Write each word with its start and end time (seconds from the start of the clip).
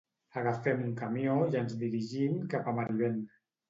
Agafem 0.39 0.81
un 0.85 0.95
camió 1.03 1.37
i 1.53 1.61
ens 1.63 1.79
dirigim 1.85 2.43
cap 2.57 2.77
a 2.77 2.79
Marivent. 2.83 3.27